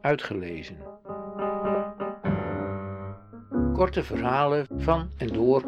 uitgelezen. 0.00 0.76
Korte 3.72 4.02
verhalen 4.02 4.66
van 4.76 5.10
en 5.16 5.26
door 5.26 5.62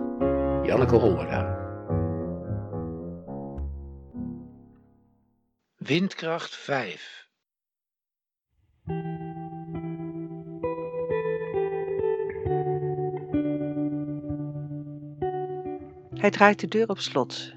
Janneke 0.63 0.97
Hollera. 0.97 1.61
Windkracht 5.77 6.55
5 6.57 7.23
Hij 16.23 16.31
draait 16.31 16.61
de 16.61 16.69
deur 16.69 16.89
op 16.89 16.99
slot, 16.99 17.53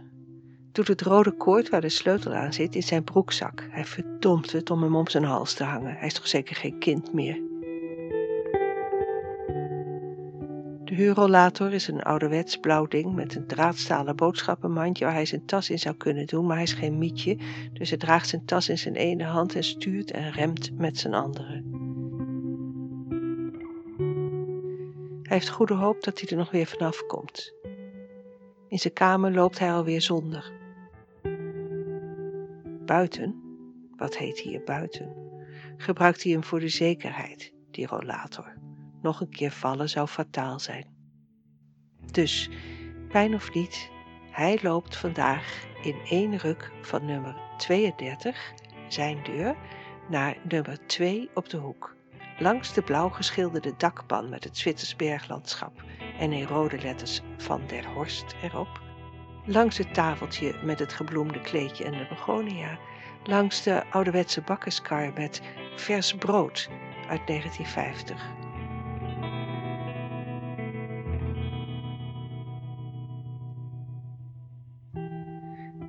doet 0.75 0.87
het 0.87 1.01
rode 1.01 1.31
koord 1.31 1.69
waar 1.69 1.81
de 1.81 1.89
sleutel 1.89 2.33
aan 2.33 2.53
zit 2.53 2.75
in 2.75 2.83
zijn 2.83 3.03
broekzak. 3.03 3.67
Hij 3.69 3.85
verdomt 3.85 4.51
het 4.51 4.69
om 4.69 4.81
hem 4.81 4.95
om 4.95 5.07
zijn 5.07 5.23
hals 5.23 5.53
te 5.53 5.63
hangen. 5.63 5.95
Hij 5.95 6.07
is 6.07 6.13
toch 6.13 6.27
zeker 6.27 6.55
geen 6.55 6.79
kind 6.79 7.13
meer. 7.13 7.41
De 10.83 10.95
huurrollator 10.95 11.73
is 11.73 11.87
een 11.87 12.01
ouderwets 12.01 12.57
blauw 12.57 12.87
ding 12.87 13.13
met 13.13 13.35
een 13.35 13.47
draadstalen 13.47 14.15
boodschappenmandje 14.15 15.05
waar 15.05 15.13
hij 15.13 15.25
zijn 15.25 15.45
tas 15.45 15.69
in 15.69 15.79
zou 15.79 15.95
kunnen 15.95 16.25
doen, 16.25 16.45
maar 16.45 16.55
hij 16.55 16.65
is 16.65 16.73
geen 16.73 16.97
mietje, 16.97 17.37
dus 17.73 17.89
hij 17.89 17.97
draagt 17.97 18.29
zijn 18.29 18.45
tas 18.45 18.69
in 18.69 18.77
zijn 18.77 18.95
ene 18.95 19.23
hand 19.23 19.55
en 19.55 19.63
stuurt 19.63 20.11
en 20.11 20.31
remt 20.31 20.77
met 20.77 20.97
zijn 20.97 21.13
andere. 21.13 21.63
Hij 25.23 25.37
heeft 25.37 25.49
goede 25.49 25.73
hoop 25.73 26.03
dat 26.03 26.19
hij 26.19 26.29
er 26.29 26.37
nog 26.37 26.51
weer 26.51 26.65
vanaf 26.65 27.05
komt. 27.07 27.53
In 28.67 28.77
zijn 28.79 28.93
kamer 28.93 29.33
loopt 29.33 29.59
hij 29.59 29.73
alweer 29.73 30.01
zonder. 30.01 30.63
Buiten, 32.85 33.41
wat 33.95 34.17
heet 34.17 34.39
hier 34.39 34.63
buiten, 34.63 35.15
gebruikt 35.77 36.23
hij 36.23 36.31
hem 36.31 36.43
voor 36.43 36.59
de 36.59 36.69
zekerheid, 36.69 37.53
die 37.71 37.87
rollator. 37.87 38.53
Nog 39.01 39.21
een 39.21 39.29
keer 39.29 39.51
vallen 39.51 39.89
zou 39.89 40.07
fataal 40.07 40.59
zijn. 40.59 40.87
Dus, 42.11 42.49
pijn 43.07 43.33
of 43.33 43.53
niet, 43.53 43.89
hij 44.31 44.59
loopt 44.61 44.97
vandaag 44.97 45.65
in 45.81 45.95
één 46.09 46.37
ruk 46.37 46.71
van 46.81 47.05
nummer 47.05 47.35
32, 47.57 48.53
zijn 48.87 49.23
deur, 49.23 49.55
naar 50.09 50.37
nummer 50.47 50.87
2 50.87 51.29
op 51.33 51.49
de 51.49 51.57
hoek. 51.57 51.95
Langs 52.39 52.73
de 52.73 52.81
blauw 52.81 53.09
geschilderde 53.09 53.73
dakpan 53.77 54.29
met 54.29 54.43
het 54.43 54.57
Zwitsers 54.57 54.95
berglandschap 54.95 55.83
en 56.19 56.31
in 56.31 56.47
rode 56.47 56.81
letters 56.81 57.21
van 57.37 57.61
der 57.67 57.85
Horst 57.87 58.35
erop. 58.41 58.84
Langs 59.47 59.77
het 59.77 59.93
tafeltje 59.93 60.55
met 60.63 60.79
het 60.79 60.93
gebloemde 60.93 61.41
kleedje 61.41 61.83
en 61.83 61.91
de 61.91 62.05
begonia. 62.09 62.79
Langs 63.23 63.63
de 63.63 63.83
ouderwetse 63.91 64.41
bakkerskar 64.41 65.11
met 65.13 65.41
vers 65.75 66.13
brood 66.13 66.69
uit 67.09 67.27
1950. 67.27 68.33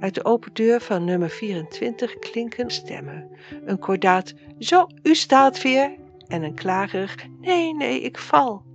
Uit 0.01 0.15
de 0.15 0.25
open 0.25 0.55
deur 0.55 0.81
van 0.81 1.05
nummer 1.05 1.31
24 1.31 2.19
klinken 2.19 2.71
stemmen. 2.71 3.31
Een 3.65 3.79
kordaat 3.79 4.35
Zo, 4.59 4.87
u 5.03 5.15
staat 5.15 5.63
weer 5.63 5.95
en 6.27 6.43
een 6.43 6.55
klagerig 6.55 7.27
Nee, 7.41 7.75
nee, 7.75 8.01
ik 8.01 8.19
val. 8.19 8.66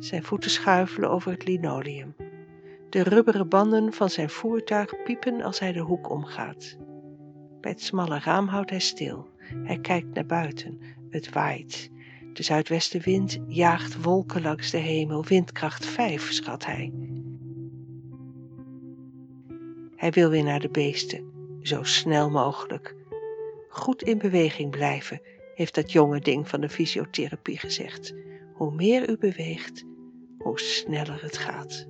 Zijn 0.00 0.22
voeten 0.22 0.50
schuifelen 0.50 1.10
over 1.10 1.30
het 1.32 1.44
linoleum. 1.44 2.14
De 2.88 3.02
rubberen 3.02 3.48
banden 3.48 3.92
van 3.92 4.10
zijn 4.10 4.30
voertuig 4.30 5.02
piepen 5.02 5.42
als 5.42 5.58
hij 5.58 5.72
de 5.72 5.80
hoek 5.80 6.10
omgaat. 6.10 6.78
Bij 7.60 7.70
het 7.70 7.82
smalle 7.82 8.18
raam 8.18 8.46
houdt 8.46 8.70
hij 8.70 8.80
stil. 8.80 9.28
Hij 9.64 9.78
kijkt 9.78 10.14
naar 10.14 10.26
buiten. 10.26 10.78
Het 11.10 11.32
waait. 11.32 11.90
De 12.32 12.42
zuidwestenwind 12.42 13.38
jaagt 13.46 14.02
wolken 14.02 14.42
langs 14.42 14.70
de 14.70 14.78
hemel. 14.78 15.24
Windkracht 15.24 15.86
5, 15.86 16.32
schat 16.32 16.66
hij. 16.66 16.92
Hij 19.96 20.10
wil 20.10 20.30
weer 20.30 20.44
naar 20.44 20.60
de 20.60 20.70
beesten, 20.70 21.24
zo 21.62 21.82
snel 21.82 22.30
mogelijk. 22.30 22.96
Goed 23.68 24.02
in 24.02 24.18
beweging 24.18 24.70
blijven, 24.70 25.20
heeft 25.54 25.74
dat 25.74 25.92
jonge 25.92 26.20
ding 26.20 26.48
van 26.48 26.60
de 26.60 26.68
fysiotherapie 26.68 27.58
gezegd. 27.58 28.14
Hoe 28.52 28.74
meer 28.74 29.10
u 29.10 29.16
beweegt, 29.18 29.84
hoe 30.42 30.60
sneller 30.60 31.22
het 31.22 31.36
gaat. 31.36 31.86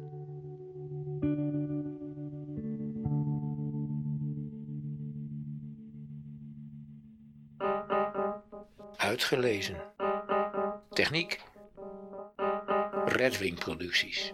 Uitgelezen. 8.96 9.76
Techniek. 10.90 11.40
Redwing 13.04 13.58
Producties. 13.58 14.32